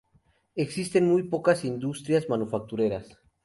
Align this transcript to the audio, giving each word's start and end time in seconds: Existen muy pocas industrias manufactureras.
Existen 0.55 1.07
muy 1.07 1.21
pocas 1.21 1.63
industrias 1.63 2.27
manufactureras. 2.27 3.19